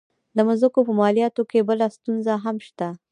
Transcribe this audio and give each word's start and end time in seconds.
د 0.35 0.37
مځکو 0.47 0.79
په 0.87 0.93
مالیاتو 0.99 1.41
کې 1.49 1.67
بله 1.69 1.85
ستونزه 1.95 2.33
هم 2.43 2.57
شته. 2.67 2.87